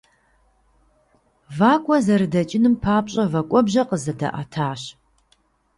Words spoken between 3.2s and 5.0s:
вэкӏуэбжьэ къызэдаӏэтащ.